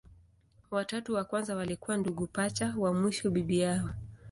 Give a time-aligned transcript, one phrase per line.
[0.71, 3.89] Watatu wa kwanza walikuwa ndugu pacha, wa mwisho bibi yao.